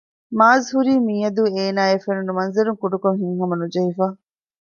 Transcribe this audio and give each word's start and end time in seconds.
މާޒް 0.37 0.67
ހުރީ 0.73 0.93
މިއަދު 1.07 1.43
އޭނާއަށް 1.55 2.03
ފެނުނު 2.05 2.31
މަންޒަރުން 2.37 2.79
ކުޑަކޮށް 2.81 3.19
ހިތްހަމަނުޖެހިފަ 3.21 4.05